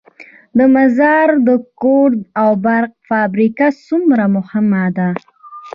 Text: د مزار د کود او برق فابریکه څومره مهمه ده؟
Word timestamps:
د 0.57 0.59
مزار 0.75 1.27
د 1.47 1.49
کود 1.81 2.15
او 2.41 2.49
برق 2.65 2.91
فابریکه 3.09 3.67
څومره 3.87 4.23
مهمه 4.35 4.83
ده؟ 4.97 5.09